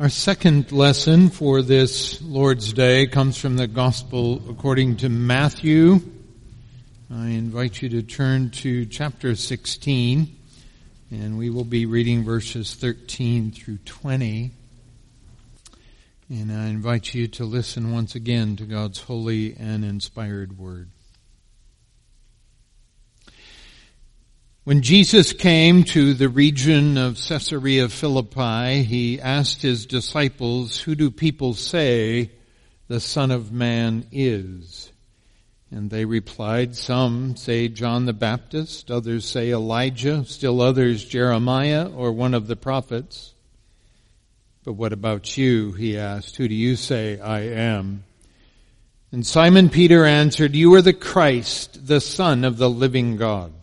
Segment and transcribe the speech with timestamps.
[0.00, 6.00] Our second lesson for this Lord's Day comes from the Gospel according to Matthew.
[7.12, 10.34] I invite you to turn to chapter 16,
[11.10, 14.50] and we will be reading verses 13 through 20.
[16.30, 20.88] And I invite you to listen once again to God's holy and inspired word.
[24.64, 31.10] When Jesus came to the region of Caesarea Philippi, he asked his disciples, who do
[31.10, 32.30] people say
[32.86, 34.92] the Son of Man is?
[35.72, 42.12] And they replied, some say John the Baptist, others say Elijah, still others Jeremiah or
[42.12, 43.34] one of the prophets.
[44.62, 45.72] But what about you?
[45.72, 48.04] He asked, who do you say I am?
[49.10, 53.61] And Simon Peter answered, you are the Christ, the Son of the living God.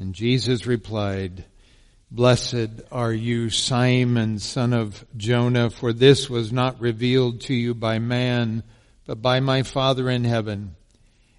[0.00, 1.44] And Jesus replied,
[2.10, 7.98] Blessed are you, Simon, son of Jonah, for this was not revealed to you by
[7.98, 8.62] man,
[9.04, 10.74] but by my Father in heaven.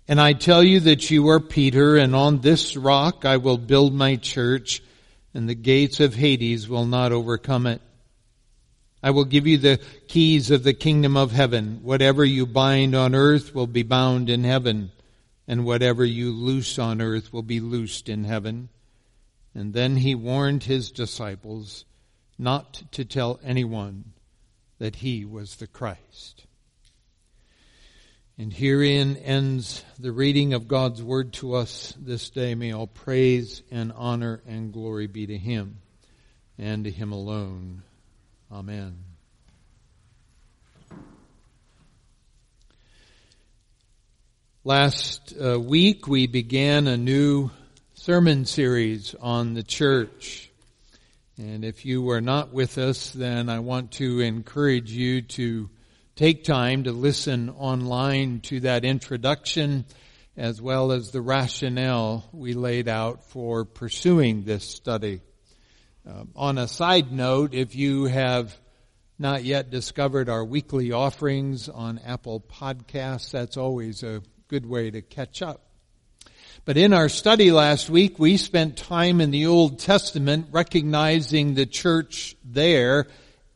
[0.08, 3.95] And I tell you that you are Peter, and on this rock I will build
[3.95, 4.84] my church,
[5.34, 7.81] and the gates of Hades will not overcome it.
[9.02, 11.80] I will give you the keys of the kingdom of heaven.
[11.81, 14.92] Whatever you bind on earth will be bound in heaven
[15.52, 18.70] and whatever you loose on earth will be loosed in heaven.
[19.54, 21.84] And then he warned his disciples
[22.40, 24.14] not to tell anyone
[24.80, 26.46] that he was the Christ.
[28.38, 32.56] And herein ends the reading of God's word to us this day.
[32.56, 35.80] May all praise and honor and glory be to him
[36.58, 37.84] and to him alone.
[38.50, 39.11] Amen.
[44.64, 47.50] Last uh, week we began a new
[47.95, 50.52] sermon series on the church.
[51.36, 55.68] And if you were not with us, then I want to encourage you to
[56.16, 59.84] take time to listen online to that introduction
[60.38, 65.22] as well as the rationale we laid out for pursuing this study.
[66.07, 68.56] Uh, on a side note, if you have
[69.18, 75.01] not yet discovered our weekly offerings on Apple Podcasts, that's always a good way to
[75.01, 75.62] catch up.
[76.66, 81.66] But in our study last week, we spent time in the Old Testament recognizing the
[81.66, 83.07] church there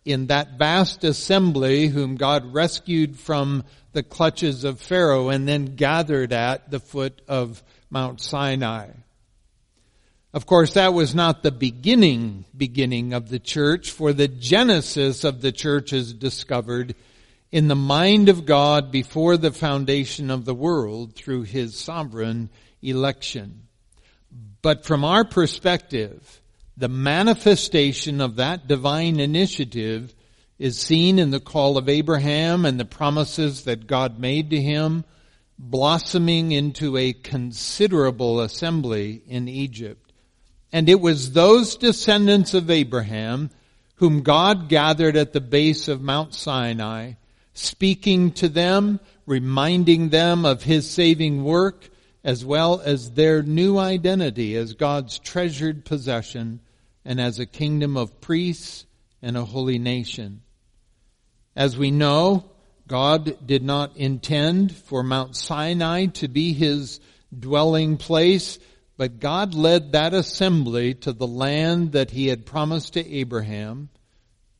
[0.05, 6.31] in that vast assembly whom God rescued from the clutches of Pharaoh and then gathered
[6.31, 8.91] at the foot of Mount Sinai.
[10.33, 15.41] Of course, that was not the beginning, beginning of the church, for the genesis of
[15.41, 16.95] the church is discovered
[17.55, 22.49] in the mind of God before the foundation of the world through his sovereign
[22.81, 23.61] election.
[24.61, 26.41] But from our perspective,
[26.75, 30.13] the manifestation of that divine initiative
[30.59, 35.05] is seen in the call of Abraham and the promises that God made to him,
[35.57, 40.11] blossoming into a considerable assembly in Egypt.
[40.73, 43.49] And it was those descendants of Abraham
[43.95, 47.13] whom God gathered at the base of Mount Sinai
[47.55, 51.89] speaking to them, reminding them of His saving work,
[52.23, 56.59] as well as their new identity as God's treasured possession
[57.03, 58.85] and as a kingdom of priests
[59.21, 60.41] and a holy nation.
[61.55, 62.51] As we know,
[62.87, 66.99] God did not intend for Mount Sinai to be His
[67.37, 68.59] dwelling place,
[68.97, 73.89] but God led that assembly to the land that He had promised to Abraham,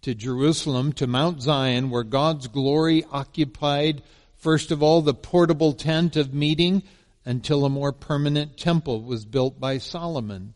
[0.05, 4.03] to Jerusalem, to Mount Zion, where God's glory occupied,
[4.35, 6.83] first of all, the portable tent of meeting
[7.25, 10.53] until a more permanent temple was built by Solomon.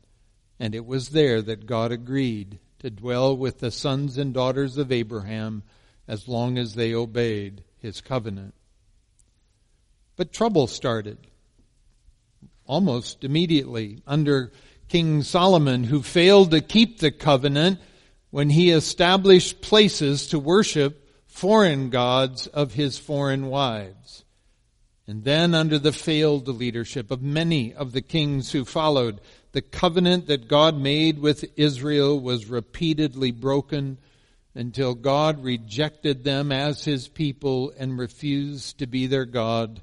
[0.59, 4.91] And it was there that God agreed to dwell with the sons and daughters of
[4.91, 5.63] Abraham
[6.07, 8.53] as long as they obeyed his covenant.
[10.15, 11.17] But trouble started
[12.67, 14.51] almost immediately under
[14.89, 17.79] King Solomon, who failed to keep the covenant
[18.31, 24.23] when he established places to worship foreign gods of his foreign wives.
[25.07, 29.21] And then under the failed leadership of many of the kings who followed,
[29.53, 33.97] the covenant that God made with Israel was repeatedly broken
[34.53, 39.81] until God rejected them as his people and refused to be their God,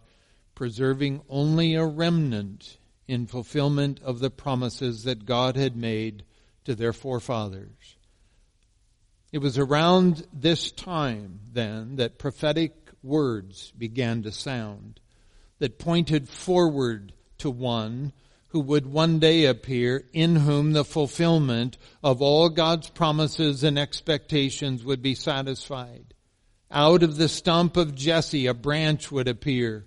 [0.55, 2.77] preserving only a remnant
[3.09, 6.25] in fulfillment of the promises that God had made
[6.65, 7.96] to their forefathers.
[9.33, 15.01] It was around this time then that prophetic words began to sound
[15.59, 18.13] that pointed forward to one
[18.49, 24.85] who would one day appear, in whom the fulfillment of all God's promises and expectations
[24.85, 26.15] would be satisfied.
[26.71, 29.85] Out of the stump of Jesse a branch would appear.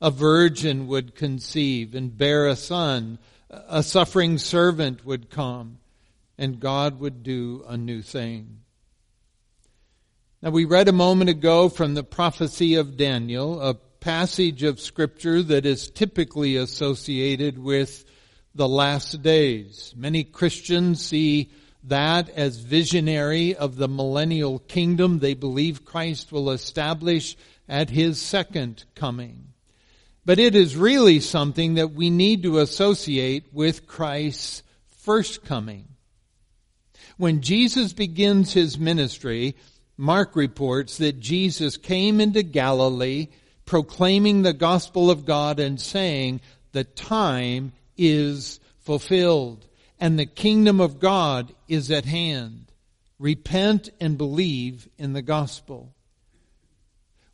[0.00, 3.18] A virgin would conceive and bear a son.
[3.50, 5.78] A suffering servant would come
[6.36, 8.60] and God would do a new thing.
[10.40, 15.42] Now we read a moment ago from the prophecy of Daniel, a passage of scripture
[15.42, 18.04] that is typically associated with
[18.54, 19.92] the last days.
[19.96, 21.50] Many Christians see
[21.82, 27.36] that as visionary of the millennial kingdom they believe Christ will establish
[27.68, 29.48] at his second coming.
[30.24, 34.62] But it is really something that we need to associate with Christ's
[35.00, 35.88] first coming.
[37.16, 39.56] When Jesus begins his ministry,
[40.00, 43.28] Mark reports that Jesus came into Galilee
[43.66, 46.40] proclaiming the gospel of God and saying,
[46.70, 49.66] the time is fulfilled
[49.98, 52.70] and the kingdom of God is at hand.
[53.18, 55.92] Repent and believe in the gospel.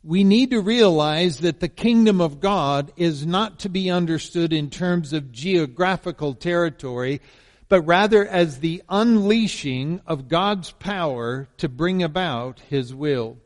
[0.03, 4.71] We need to realize that the kingdom of God is not to be understood in
[4.71, 7.21] terms of geographical territory,
[7.69, 13.37] but rather as the unleashing of God's power to bring about His will.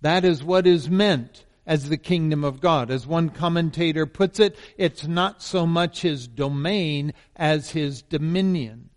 [0.00, 2.90] That is what is meant as the kingdom of God.
[2.90, 8.90] As one commentator puts it, it's not so much his domain as his dominion.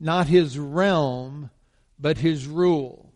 [0.00, 1.50] Not his realm,
[1.98, 3.12] but his rule.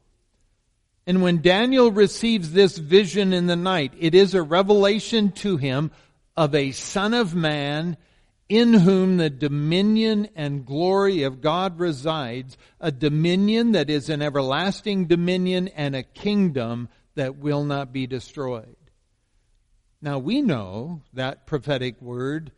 [1.07, 5.91] And when Daniel receives this vision in the night, it is a revelation to him
[6.37, 7.97] of a son of man
[8.51, 15.07] in whom the dominion and glory of God resides, a dominion that is an everlasting
[15.07, 18.75] dominion and a kingdom that will not be destroyed.
[20.03, 22.51] Now we know that prophetic word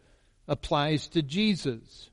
[0.49, 2.09] applies to Jesus.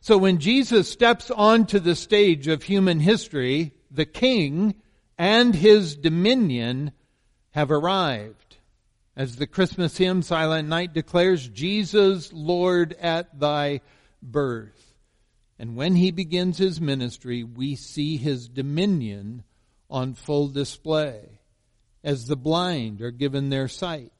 [0.00, 4.74] So when Jesus steps onto the stage of human history, the king
[5.18, 6.92] and his dominion
[7.50, 8.56] have arrived.
[9.16, 13.80] As the Christmas hymn Silent Night declares, Jesus, Lord, at thy
[14.22, 14.94] birth.
[15.58, 19.44] And when he begins his ministry, we see his dominion
[19.90, 21.40] on full display
[22.02, 24.12] as the blind are given their sight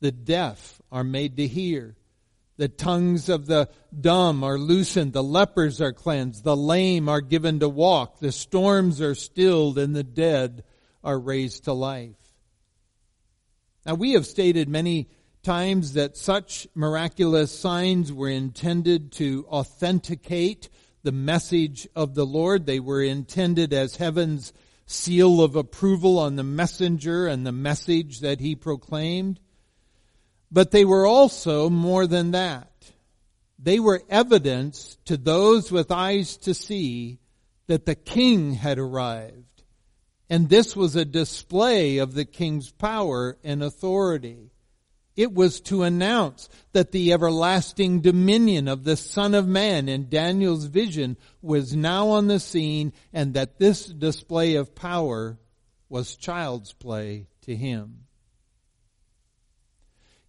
[0.00, 1.96] the deaf are made to hear.
[2.56, 3.68] The tongues of the
[3.98, 5.12] dumb are loosened.
[5.12, 6.44] The lepers are cleansed.
[6.44, 8.18] The lame are given to walk.
[8.18, 10.64] The storms are stilled and the dead
[11.04, 12.16] are raised to life.
[13.86, 15.08] Now we have stated many
[15.42, 20.68] times that such miraculous signs were intended to authenticate
[21.02, 22.66] the message of the Lord.
[22.66, 24.52] They were intended as heaven's
[24.86, 29.40] seal of approval on the messenger and the message that he proclaimed.
[30.50, 32.72] But they were also more than that.
[33.58, 37.18] They were evidence to those with eyes to see
[37.66, 39.47] that the king had arrived.
[40.30, 44.50] And this was a display of the king's power and authority.
[45.16, 50.66] It was to announce that the everlasting dominion of the Son of Man in Daniel's
[50.66, 55.38] vision was now on the scene and that this display of power
[55.88, 58.04] was child's play to him.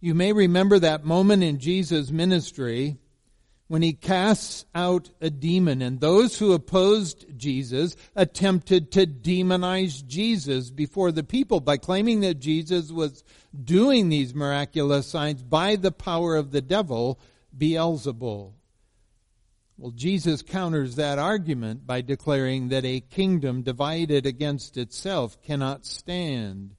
[0.00, 2.96] You may remember that moment in Jesus' ministry
[3.70, 10.72] when he casts out a demon and those who opposed Jesus attempted to demonize Jesus
[10.72, 13.22] before the people by claiming that Jesus was
[13.62, 17.20] doing these miraculous signs by the power of the devil,
[17.56, 18.54] Beelzebul.
[19.78, 26.74] Well, Jesus counters that argument by declaring that a kingdom divided against itself cannot stand.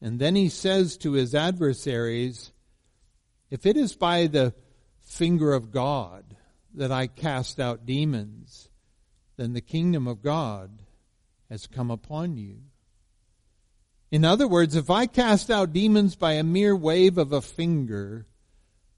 [0.00, 2.52] And then he says to his adversaries,
[3.50, 4.54] If it is by the
[5.12, 6.24] finger of God
[6.74, 8.70] that I cast out demons,
[9.36, 10.70] then the kingdom of God
[11.50, 12.56] has come upon you.
[14.10, 18.26] In other words, if I cast out demons by a mere wave of a finger,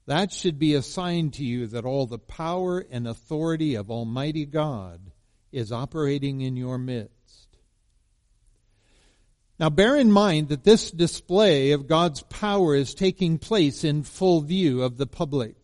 [0.07, 4.45] that should be a sign to you that all the power and authority of Almighty
[4.45, 5.11] God
[5.51, 7.57] is operating in your midst.
[9.59, 14.41] Now bear in mind that this display of God's power is taking place in full
[14.41, 15.55] view of the public.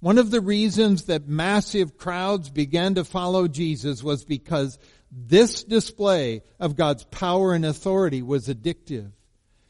[0.00, 4.78] One of the reasons that massive crowds began to follow Jesus was because
[5.12, 9.12] this display of God's power and authority was addictive.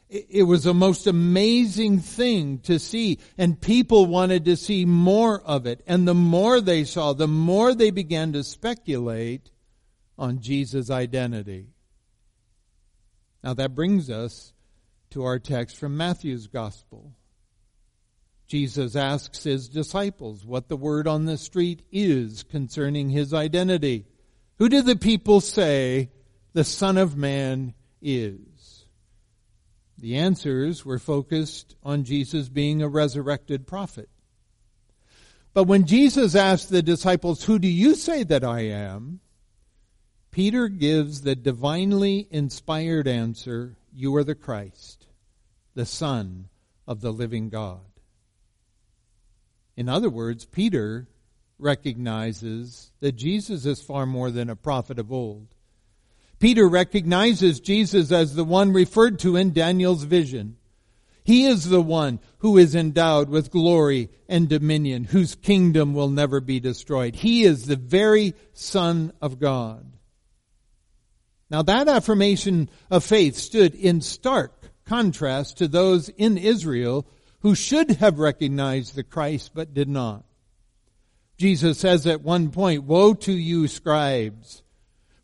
[0.09, 5.65] It was a most amazing thing to see and people wanted to see more of
[5.65, 5.81] it.
[5.87, 9.49] And the more they saw, the more they began to speculate
[10.17, 11.67] on Jesus' identity.
[13.43, 14.53] Now that brings us
[15.11, 17.13] to our text from Matthew's Gospel.
[18.51, 24.03] Jesus asks his disciples what the word on the street is concerning his identity.
[24.57, 26.09] Who do the people say
[26.51, 28.85] the Son of Man is?
[29.97, 34.09] The answers were focused on Jesus being a resurrected prophet.
[35.53, 39.21] But when Jesus asked the disciples, Who do you say that I am?
[40.29, 45.07] Peter gives the divinely inspired answer, You are the Christ,
[45.73, 46.49] the Son
[46.85, 47.90] of the living God.
[49.75, 51.07] In other words, Peter
[51.57, 55.47] recognizes that Jesus is far more than a prophet of old.
[56.39, 60.57] Peter recognizes Jesus as the one referred to in Daniel's vision.
[61.23, 66.41] He is the one who is endowed with glory and dominion, whose kingdom will never
[66.41, 67.15] be destroyed.
[67.15, 69.85] He is the very Son of God.
[71.51, 77.05] Now that affirmation of faith stood in stark contrast to those in Israel
[77.41, 80.23] who should have recognized the Christ but did not.
[81.37, 84.61] Jesus says at one point, Woe to you, scribes,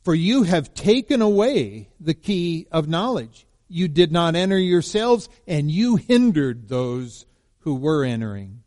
[0.04, 3.46] for you have taken away the key of knowledge.
[3.68, 7.26] You did not enter yourselves, and you hindered those
[7.60, 8.64] who were entering.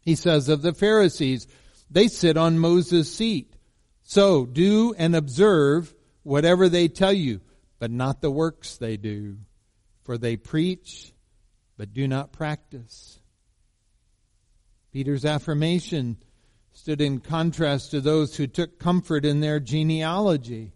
[0.00, 1.46] He says of the Pharisees,
[1.90, 3.54] they sit on Moses' seat.
[4.02, 7.40] So do and observe whatever they tell you,
[7.78, 9.36] but not the works they do.
[10.04, 11.12] For they preach
[11.82, 13.18] but do not practice.
[14.92, 16.16] Peter's affirmation
[16.70, 20.74] stood in contrast to those who took comfort in their genealogy.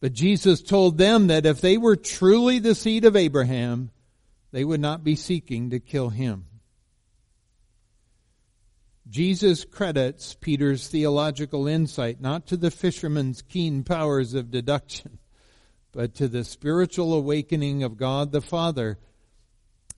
[0.00, 3.90] But Jesus told them that if they were truly the seed of Abraham,
[4.50, 6.46] they would not be seeking to kill him.
[9.06, 15.18] Jesus credits Peter's theological insight not to the fisherman's keen powers of deduction,
[15.92, 18.98] but to the spiritual awakening of God the Father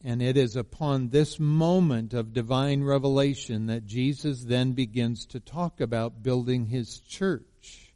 [0.06, 5.80] and it is upon this moment of divine revelation that Jesus then begins to talk
[5.80, 7.92] about building his church.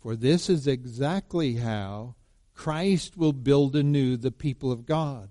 [0.00, 2.14] For this is exactly how
[2.54, 5.28] Christ will build anew the people of God.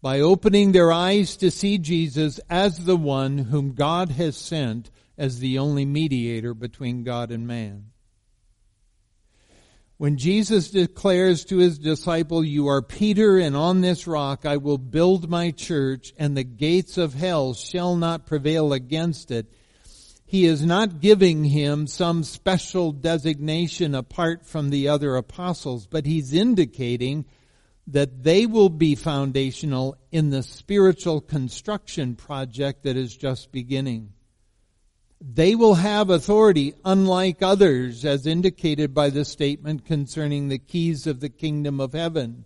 [0.00, 5.40] By opening their eyes to see Jesus as the one whom God has sent as
[5.40, 7.90] the only mediator between God and man.
[9.98, 14.78] When Jesus declares to his disciple, you are Peter and on this rock I will
[14.78, 19.52] build my church and the gates of hell shall not prevail against it.
[20.24, 26.32] He is not giving him some special designation apart from the other apostles, but he's
[26.32, 27.24] indicating
[27.88, 34.12] that they will be foundational in the spiritual construction project that is just beginning.
[35.20, 41.20] They will have authority unlike others as indicated by the statement concerning the keys of
[41.20, 42.44] the kingdom of heaven.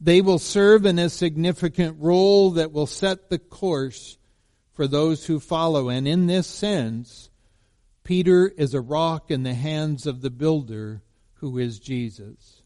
[0.00, 4.18] They will serve in a significant role that will set the course
[4.72, 5.88] for those who follow.
[5.88, 7.30] And in this sense,
[8.04, 11.02] Peter is a rock in the hands of the builder
[11.34, 12.62] who is Jesus.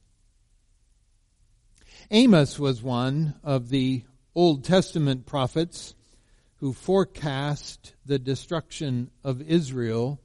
[2.11, 5.95] Amos was one of the Old Testament prophets
[6.61, 10.21] who forecast the destruction of Israel.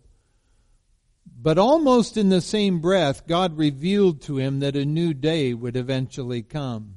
[1.41, 5.77] But almost in the same breath, God revealed to him that a new day would
[5.77, 6.95] eventually come.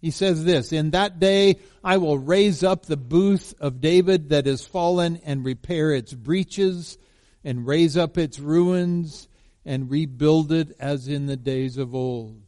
[0.00, 4.46] He says this, In that day I will raise up the booth of David that
[4.46, 6.98] is fallen and repair its breaches
[7.44, 9.28] and raise up its ruins
[9.64, 12.40] and rebuild it as in the days of old.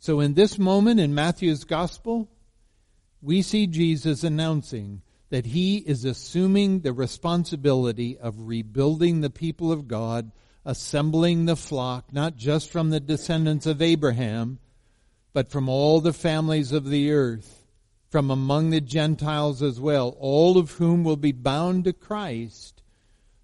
[0.00, 2.28] So in this moment in Matthew's gospel,
[3.20, 9.88] we see Jesus announcing that he is assuming the responsibility of rebuilding the people of
[9.88, 10.30] God,
[10.64, 14.58] assembling the flock, not just from the descendants of Abraham,
[15.32, 17.66] but from all the families of the earth,
[18.10, 22.82] from among the Gentiles as well, all of whom will be bound to Christ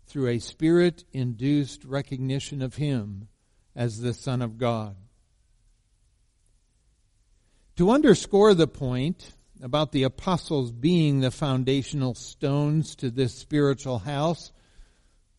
[0.06, 3.28] through a spirit induced recognition of him
[3.76, 4.96] as the Son of God.
[7.76, 9.32] To underscore the point,
[9.64, 14.52] about the apostles being the foundational stones to this spiritual house,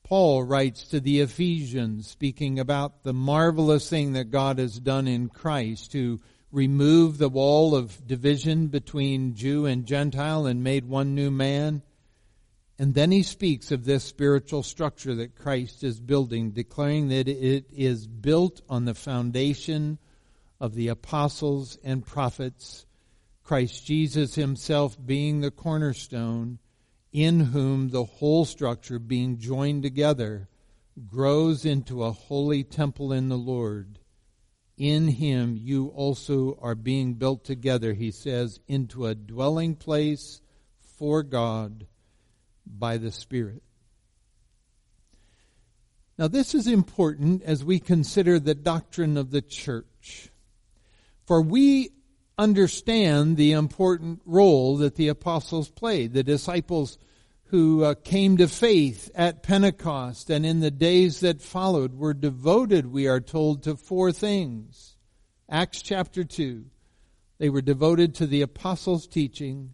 [0.04, 5.30] Paul writes to the Ephesians, speaking about the marvelous thing that God has done in
[5.30, 6.20] Christ to
[6.52, 11.84] remove the wall of division between Jew and Gentile and made one new man.
[12.80, 17.68] And then he speaks of this spiritual structure that Christ is building, declaring that it
[17.72, 20.00] is built on the foundation
[20.60, 22.88] of the apostles and prophets
[23.46, 26.58] Christ Jesus himself being the cornerstone,
[27.14, 30.50] in whom the whole structure being joined together
[31.06, 34.00] grows into a holy temple in the Lord,
[34.78, 40.42] in him you also are being built together, he says, into a dwelling place
[40.98, 41.86] for God
[42.66, 43.62] by the Spirit.
[46.18, 50.30] Now, this is important as we consider the doctrine of the church.
[51.26, 51.92] For we
[52.38, 56.14] understand the important role that the apostles played.
[56.14, 56.98] The disciples
[57.46, 62.88] who uh, came to faith at Pentecost and in the days that followed were devoted,
[62.88, 64.98] we are told, to four things.
[65.50, 66.66] Acts chapter 2.
[67.38, 69.74] They were devoted to the apostles' teaching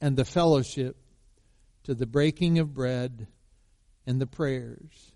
[0.00, 0.96] and the fellowship,
[1.84, 3.28] to the breaking of bread
[4.06, 5.12] and the prayers.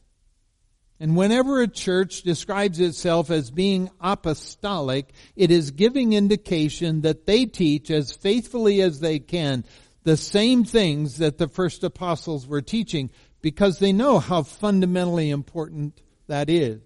[1.02, 7.46] And whenever a church describes itself as being apostolic, it is giving indication that they
[7.46, 9.64] teach as faithfully as they can
[10.04, 15.98] the same things that the first apostles were teaching because they know how fundamentally important
[16.26, 16.82] that is.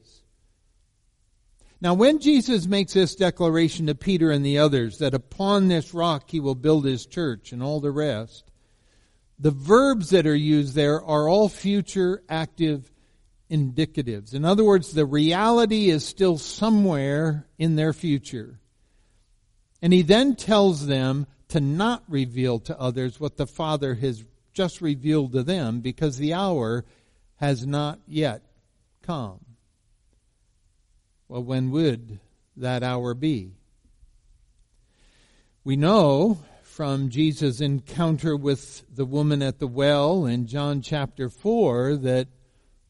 [1.80, 6.30] Now when Jesus makes this declaration to Peter and the others that upon this rock
[6.30, 8.50] he will build his church and all the rest,
[9.40, 12.90] the verbs that are used there are all future active
[13.50, 14.34] indicatives.
[14.34, 18.58] In other words, the reality is still somewhere in their future.
[19.82, 24.80] And he then tells them to not reveal to others what the Father has just
[24.80, 26.84] revealed to them because the hour
[27.36, 28.42] has not yet
[29.02, 29.40] come.
[31.28, 32.20] Well, when would
[32.56, 33.52] that hour be?
[35.64, 41.96] We know from Jesus' encounter with the woman at the well in John chapter 4
[41.96, 42.28] that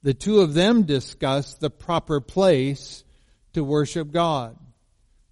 [0.05, 3.05] the two of them discussed the proper place
[3.55, 4.55] to worship God.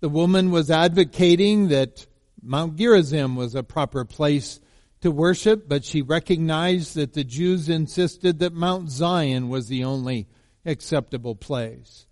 [0.01, 2.07] The woman was advocating that
[2.43, 4.61] Mount Gerizim was a proper place
[5.03, 10.27] to worship, but she recognized that the Jews insisted that Mount Zion was the only
[10.65, 12.07] acceptable place.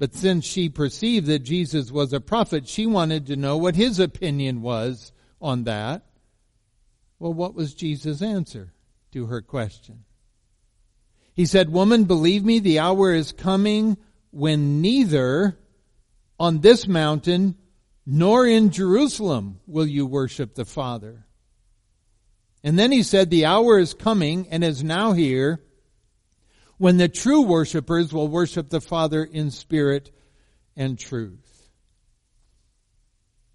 [0.00, 4.00] But since she perceived that Jesus was a prophet, she wanted to know what his
[4.00, 6.06] opinion was on that.
[7.20, 8.72] Well, what was Jesus' answer
[9.12, 10.04] to her question?
[11.38, 13.96] He said, Woman, believe me, the hour is coming
[14.32, 15.56] when neither
[16.36, 17.54] on this mountain
[18.04, 21.26] nor in Jerusalem will you worship the Father.
[22.64, 25.62] And then he said, The hour is coming and is now here
[26.76, 30.10] when the true worshipers will worship the Father in spirit
[30.74, 31.70] and truth.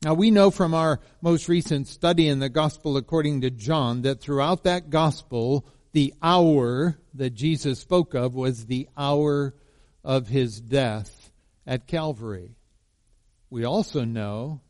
[0.04, 4.22] Now we know from our most recent study in the Gospel according to John that
[4.22, 9.54] throughout that Gospel, the hour that Jesus spoke of was the hour
[10.04, 11.32] of his death
[11.66, 12.56] at Calvary.
[13.50, 14.62] We also know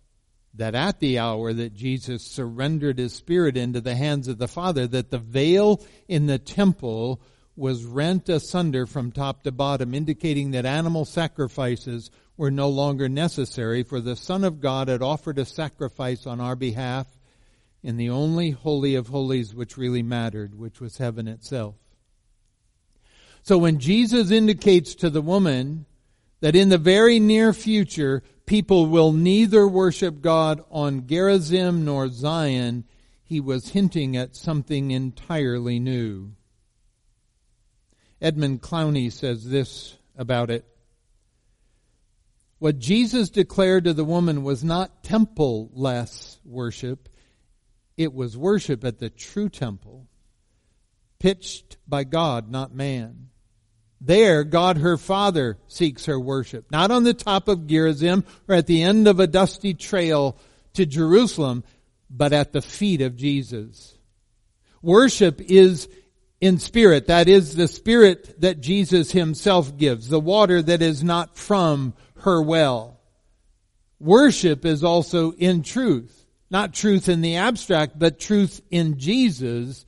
[0.54, 4.86] that at the hour that Jesus surrendered his spirit into the hands of the Father,
[4.88, 7.22] that the veil in the temple
[7.56, 13.84] was rent asunder from top to bottom, indicating that animal sacrifices were no longer necessary,
[13.84, 17.08] for the Son of God had offered a sacrifice on our behalf
[17.84, 21.76] in the only Holy of Holies which really mattered, which was heaven itself.
[23.44, 25.86] So when Jesus indicates to the woman
[26.40, 32.86] that in the very near future, people will neither worship God on Gerizim nor Zion,
[33.24, 36.32] he was hinting at something entirely new.
[38.22, 40.66] Edmund Clowney says this about it.
[42.60, 47.10] What Jesus declared to the woman was not temple-less worship.
[47.98, 50.08] It was worship at the true temple,
[51.20, 53.30] pitched by God, not man.
[54.02, 56.70] There, God her Father seeks her worship.
[56.70, 60.38] Not on the top of Gerizim or at the end of a dusty trail
[60.74, 61.64] to Jerusalem,
[62.10, 63.98] but at the feet of Jesus.
[64.82, 65.88] Worship is
[66.42, 67.08] in spirit.
[67.08, 70.10] That is the spirit that Jesus himself gives.
[70.10, 73.00] The water that is not from her well.
[74.00, 76.23] Worship is also in truth.
[76.54, 79.88] Not truth in the abstract, but truth in Jesus,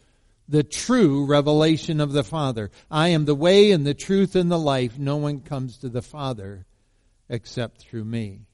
[0.50, 2.72] the true revelation of the Father.
[2.90, 4.98] I am the way and the truth and the life.
[4.98, 6.66] No one comes to the Father
[7.30, 8.48] except through me.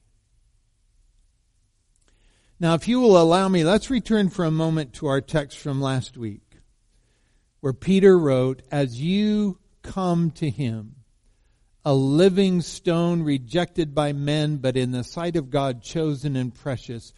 [2.60, 5.80] Now, if you will allow me, let's return for a moment to our text from
[5.80, 6.58] last week,
[7.60, 10.96] where Peter wrote, As you come to him,
[11.82, 17.14] a living stone rejected by men, but in the sight of God chosen and precious,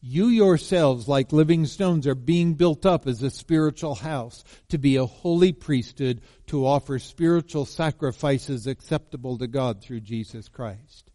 [0.00, 4.96] you yourselves, like living stones, are being built up as a spiritual house to be
[4.96, 11.10] a holy priesthood to offer spiritual sacrifices acceptable to God through Jesus Christ.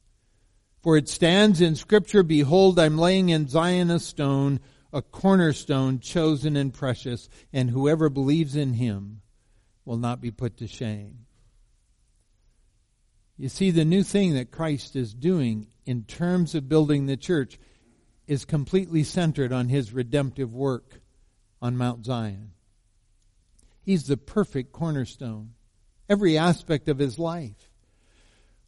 [0.81, 4.59] For it stands in scripture, behold, I'm laying in Zion a stone,
[4.91, 9.21] a cornerstone chosen and precious, and whoever believes in him
[9.85, 11.19] will not be put to shame.
[13.37, 17.57] You see, the new thing that Christ is doing in terms of building the church
[18.27, 21.01] is completely centered on his redemptive work
[21.61, 22.51] on Mount Zion.
[23.81, 25.53] He's the perfect cornerstone.
[26.09, 27.69] Every aspect of his life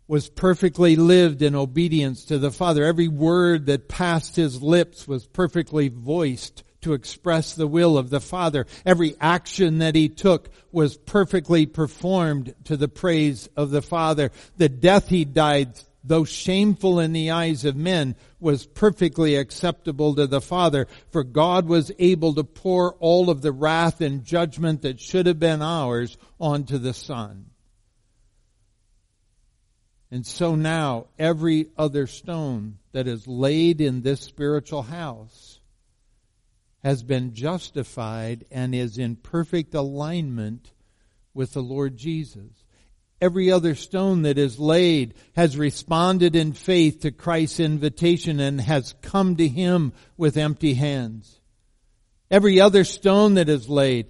[0.07, 2.83] was perfectly lived in obedience to the Father.
[2.83, 8.19] Every word that passed his lips was perfectly voiced to express the will of the
[8.19, 8.67] Father.
[8.85, 14.31] Every action that he took was perfectly performed to the praise of the Father.
[14.57, 20.27] The death he died, though shameful in the eyes of men, was perfectly acceptable to
[20.27, 24.99] the Father, for God was able to pour all of the wrath and judgment that
[24.99, 27.45] should have been ours onto the Son.
[30.11, 35.59] And so now every other stone that is laid in this spiritual house
[36.83, 40.71] has been justified and is in perfect alignment
[41.33, 42.64] with the Lord Jesus.
[43.21, 48.93] Every other stone that is laid has responded in faith to Christ's invitation and has
[49.01, 51.39] come to Him with empty hands.
[52.29, 54.07] Every other stone that is laid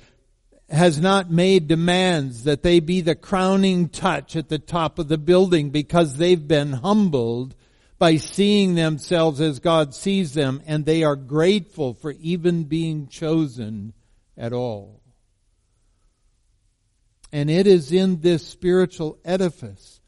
[0.70, 5.18] has not made demands that they be the crowning touch at the top of the
[5.18, 7.56] building because they've been humbled
[8.00, 13.94] by seeing themselves as God sees them, and they are grateful for even being chosen
[14.38, 15.02] at all.
[17.36, 20.00] And it is in this spiritual edifice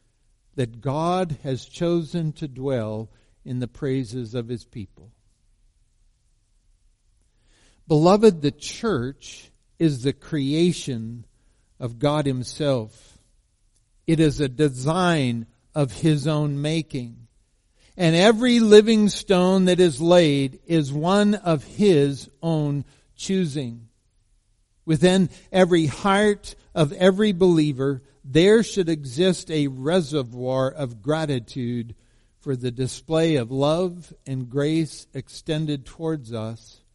[0.56, 3.10] that God has chosen to dwell
[3.44, 5.12] in the praises of his people.
[7.86, 11.26] Beloved, the church is the creation
[11.82, 13.18] of God himself.
[14.08, 17.28] It is a design of his own making
[17.98, 22.86] and every living stone that is laid is one of his own
[23.16, 23.87] choosing.
[24.88, 31.94] Within every heart of every believer, there should exist a reservoir of gratitude
[32.40, 36.86] for the display of love and grace extended towards us,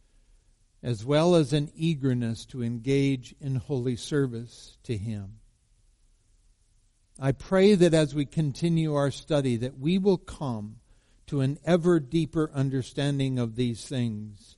[0.81, 5.33] as well as an eagerness to engage in holy service to Him.
[7.19, 10.77] I pray that as we continue our study that we will come
[11.27, 14.57] to an ever deeper understanding of these things,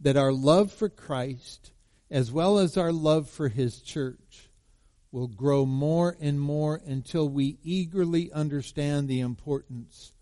[0.00, 1.70] that our love for Christ,
[2.10, 4.48] as well as our love for His church,
[5.10, 10.12] will grow more and more until we eagerly understand the importance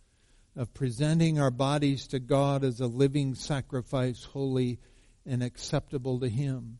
[0.55, 4.79] of presenting our bodies to God as a living sacrifice, holy
[5.25, 6.79] and acceptable to Him,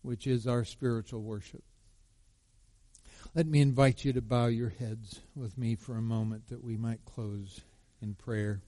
[0.00, 1.62] which is our spiritual worship.
[3.34, 6.76] Let me invite you to bow your heads with me for a moment that we
[6.76, 7.60] might close
[8.00, 8.62] in prayer.